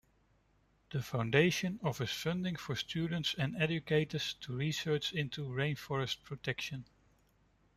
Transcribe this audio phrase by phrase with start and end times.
[0.89, 6.85] The foundation offers funding for students and educators to research into rainforest protection.